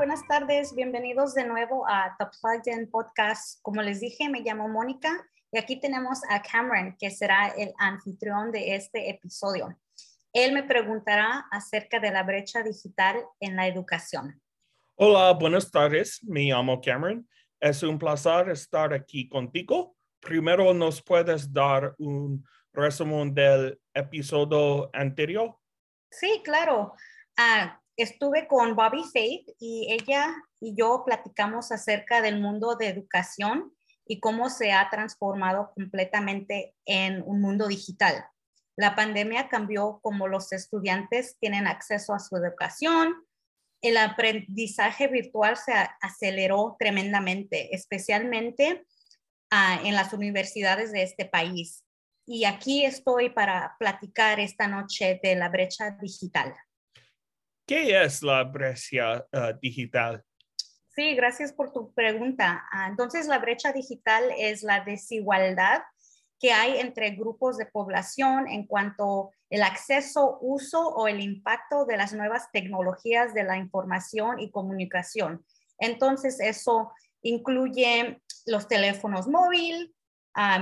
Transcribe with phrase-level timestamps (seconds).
[0.00, 0.74] buenas tardes.
[0.74, 3.60] Bienvenidos de nuevo a The Plugged In Podcast.
[3.60, 5.10] Como les dije, me llamo Mónica
[5.52, 9.78] y aquí tenemos a Cameron, que será el anfitrión de este episodio.
[10.32, 14.40] Él me preguntará acerca de la brecha digital en la educación.
[14.96, 16.24] Hola, buenas tardes.
[16.24, 17.28] Me llamo Cameron.
[17.60, 19.94] Es un placer estar aquí contigo.
[20.18, 25.58] Primero, ¿nos puedes dar un resumen del episodio anterior?
[26.10, 26.94] Sí, claro.
[27.36, 33.72] Ah, estuve con Bobby Faith y ella y yo platicamos acerca del mundo de educación
[34.06, 38.24] y cómo se ha transformado completamente en un mundo digital.
[38.76, 43.14] La pandemia cambió cómo los estudiantes tienen acceso a su educación.
[43.82, 48.84] El aprendizaje virtual se aceleró tremendamente, especialmente
[49.50, 51.84] ah, en las universidades de este país.
[52.26, 56.54] Y aquí estoy para platicar esta noche de la brecha digital.
[57.70, 60.24] ¿Qué es la brecha ah, digital?
[60.88, 62.64] Sí, gracias por tu pregunta.
[62.72, 65.82] Ah, entonces, la brecha digital es la desigualdad
[66.40, 71.96] que hay entre grupos de población en cuanto el acceso, uso o el impacto de
[71.96, 75.46] las nuevas tecnologías de la información y comunicación.
[75.78, 79.90] Entonces, eso incluye los teléfonos móviles,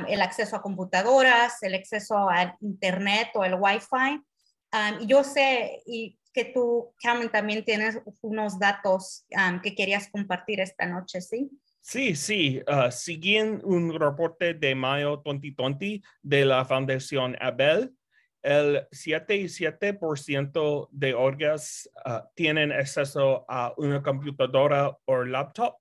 [0.08, 5.06] el acceso a computadoras, el acceso a Internet o el Wi-Fi.
[5.06, 9.26] yo sé y que tú, Cameron, también tienes unos datos
[9.60, 11.50] que querías compartir esta noche, ¿sí?
[11.80, 12.62] Sí, sí.
[12.68, 17.92] Uh, siguiendo un reporte de mayo 2020 de la Fundación Abel,
[18.40, 25.74] el 77% de hogares uh, tienen acceso a una computadora o laptop.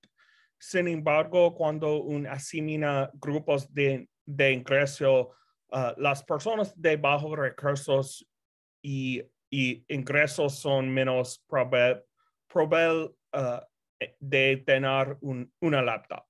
[0.58, 5.36] Sin embargo, cuando uno asimila grupos de, de ingreso,
[5.70, 8.28] uh, las personas de bajos recursos
[8.82, 13.10] y, y ingresos son menos probables
[14.20, 16.24] de tener un, una laptop.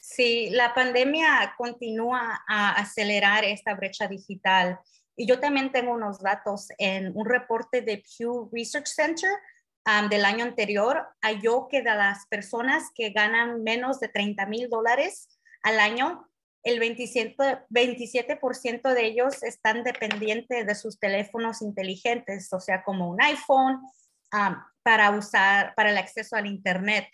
[0.00, 4.78] Sí, la pandemia continúa a acelerar esta brecha digital.
[5.14, 9.30] Y yo también tengo unos datos en un reporte de Pew Research Center
[10.08, 11.06] del año anterior.
[11.20, 15.28] Halló que de las personas que ganan menos de 30 mil dólares
[15.62, 16.26] al año,
[16.62, 18.38] el 27%, 27
[18.94, 23.80] de ellos están dependientes de sus teléfonos inteligentes, o sea, como un iPhone,
[24.32, 27.06] um, para usar, para el acceso al Internet.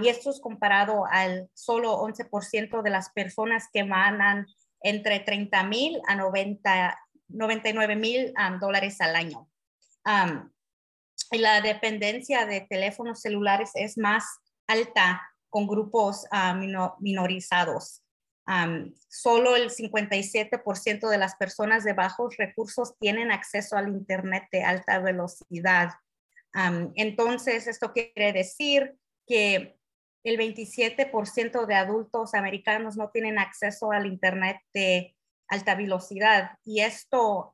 [0.00, 4.46] y esto es comparado al solo 11% de las personas que ganan
[4.80, 9.48] entre 30 mil a 90, 99 mil dólares al año.
[11.32, 14.24] y la dependencia de teléfonos celulares es más
[14.68, 15.20] alta
[15.50, 16.26] con grupos
[17.00, 18.03] minorizados.
[19.08, 24.98] Solo el 57% de las personas de bajos recursos tienen acceso al Internet de alta
[24.98, 25.90] velocidad.
[26.94, 28.96] Entonces, esto quiere decir
[29.26, 29.76] que
[30.24, 35.14] el 27% de adultos americanos no tienen acceso al Internet de
[35.48, 37.52] alta velocidad y esto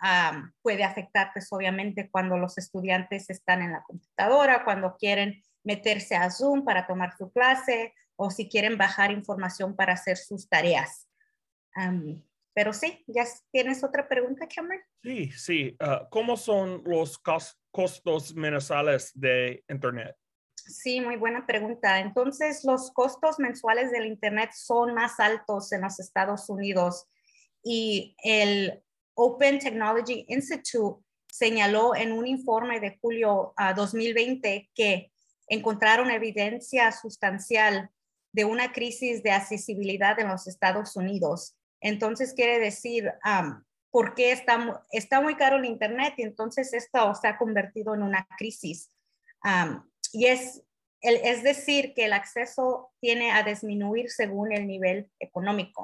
[0.62, 6.30] puede afectar, pues obviamente, cuando los estudiantes están en la computadora, cuando quieren meterse a
[6.30, 11.08] Zoom para tomar su clase o si quieren bajar información para hacer sus tareas.
[12.52, 14.82] pero sí, ¿ya tienes otra pregunta, Cameron?
[15.02, 15.74] Sí, sí.
[15.80, 17.18] Ah, ¿Cómo son los
[17.70, 20.14] costos mensuales de Internet?
[20.54, 22.00] Sí, muy buena pregunta.
[22.00, 27.08] Entonces, los costos mensuales del Internet son más altos en los Estados Unidos
[27.64, 28.82] y el
[29.14, 35.10] Open Technology Institute señaló en un informe de julio a 2020 que
[35.48, 37.90] encontraron evidencia sustancial
[38.32, 41.56] de una crisis de accesibilidad en los Estados Unidos.
[41.80, 43.12] Entonces, quiere decir,
[43.90, 48.26] porque está, está muy caro el Internet y entonces esto se ha convertido en una
[48.38, 48.90] crisis.
[50.12, 50.62] y es,
[51.00, 55.82] es decir, que el acceso tiene a disminuir según el nivel económico.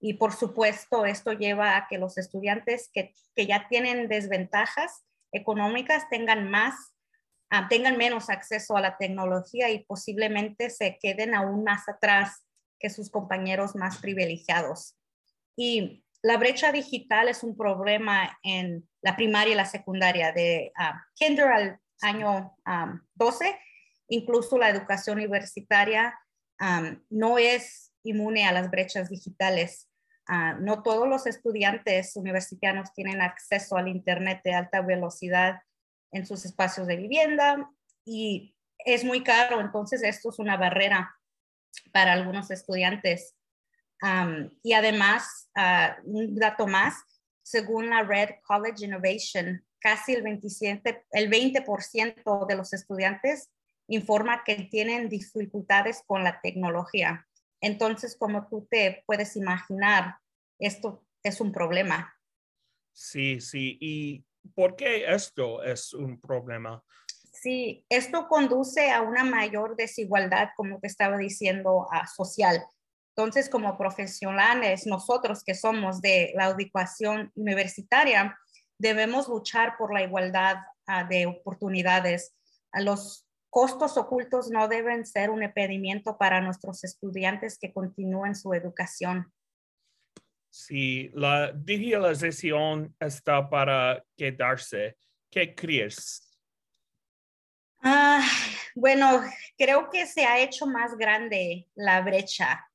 [0.00, 6.08] Y por supuesto, esto lleva a que los estudiantes que, que ya tienen desventajas económicas
[6.08, 6.74] tengan más,
[7.68, 12.44] tengan menos acceso a la tecnología y posiblemente se queden aún más atrás
[12.78, 14.96] que sus compañeros más privilegiados.
[15.56, 21.02] Y la brecha digital es un problema en la primaria y la secundaria, de ah,
[21.14, 22.54] kinder al año
[23.14, 23.58] 12.
[24.08, 26.18] Incluso la educación universitaria
[27.10, 29.88] no es inmune a las brechas digitales.
[30.26, 35.60] Ah, no todos los estudiantes universitarios tienen acceso al Internet de alta velocidad
[36.12, 37.70] en sus espacios de vivienda
[38.04, 41.14] y es muy caro, entonces esto es una barrera
[41.92, 43.34] para algunos estudiantes
[44.62, 46.94] y además, ah, un dato más,
[47.42, 53.50] según la Red College Innovation, casi el, 27, el 20% de los estudiantes
[53.88, 57.26] informa que tienen dificultades con la tecnología.
[57.60, 60.16] Entonces, como tú te puedes imaginar,
[60.58, 62.14] esto es un problema.
[62.92, 63.78] Sí, sí.
[63.80, 64.24] ¿Y
[64.54, 66.82] por qué esto es un problema?
[67.32, 71.86] Sí, esto conduce a una mayor desigualdad, como te estaba diciendo,
[72.16, 72.64] social.
[73.16, 78.36] Entonces, como profesionales, nosotros que somos de la educación universitaria,
[78.78, 80.56] debemos luchar por la igualdad
[80.86, 82.34] ah, de oportunidades.
[82.72, 89.32] Los costos ocultos no deben ser un impedimento para nuestros estudiantes que continúen su educación.
[90.58, 94.96] Si la digitalización está para quedarse,
[95.30, 96.36] ¿qué crees?
[97.80, 98.26] Ah,
[98.74, 99.22] bueno,
[99.56, 102.68] creo que se ha hecho más grande la brecha.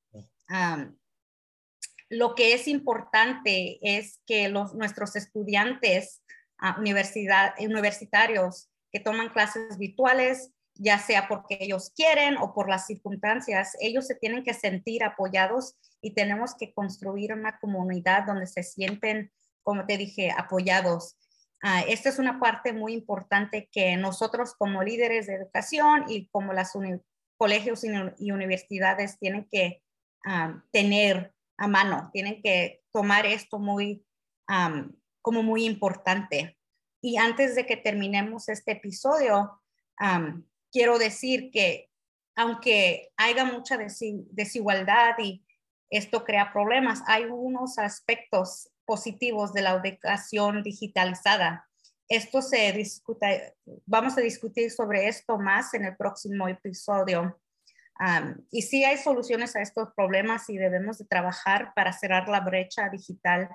[2.10, 6.24] lo que es importante es que los, nuestros estudiantes
[6.62, 12.88] uh, universidad, universitarios que toman clases virtuales, ya sea porque ellos quieren o por las
[12.88, 18.64] circunstancias, ellos se tienen que sentir apoyados y tenemos que construir una comunidad donde se
[18.64, 19.32] sienten,
[19.62, 21.18] como te dije, apoyados.
[21.62, 26.52] Ah, esta es una parte muy importante que nosotros como líderes de educación y como
[26.54, 26.74] las
[27.38, 27.84] colegios
[28.18, 29.82] y, universidades tienen que
[30.26, 34.06] ah, tener a mano, tienen que tomar esto muy
[35.22, 36.58] como muy importante.
[37.02, 39.62] Y antes de que terminemos este episodio,
[40.74, 41.90] quiero decir que
[42.36, 45.46] aunque haya mucha desigualdad y
[45.90, 51.70] esto crea problemas, hay unos aspectos positivos de la educación digitalizada.
[52.10, 53.54] Esto se discute,
[53.86, 57.40] vamos a discutir sobre esto más en el próximo episodio.
[58.50, 62.90] y sí hay soluciones a estos problemas y debemos de trabajar para cerrar la brecha
[62.90, 63.50] digital.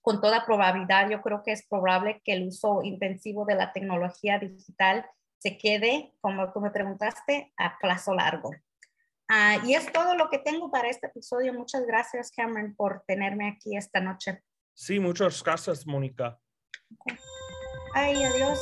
[0.00, 4.38] con toda probabilidad, yo creo que es probable que el uso intensivo de la tecnología
[4.38, 5.04] digital
[5.38, 8.50] se quede, como tú me preguntaste, a plazo largo.
[9.28, 11.52] Ah, y es todo lo que tengo para este episodio.
[11.52, 14.42] Muchas gracias, Cameron, por tenerme aquí esta noche.
[14.74, 16.38] Sí, muchas gracias, Mónica.
[17.94, 18.58] Ay, adiós.